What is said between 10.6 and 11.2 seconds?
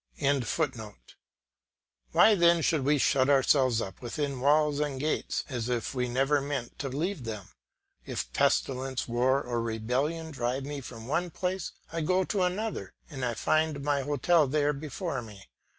me from